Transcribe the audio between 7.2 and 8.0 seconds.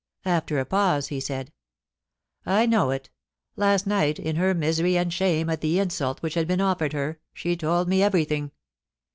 she told